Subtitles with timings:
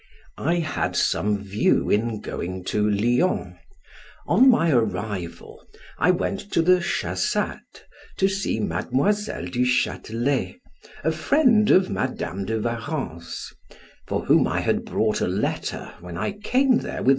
[0.39, 3.55] I had some view in going to Lyons:
[4.25, 5.63] on my arrival,
[5.99, 7.83] I went to the Chasattes,
[8.17, 10.55] to see Mademoiselle du Chatelet,
[11.03, 13.53] a friend of Madam de Warrens,
[14.07, 17.09] for whom I had brought a letter when I came there with M.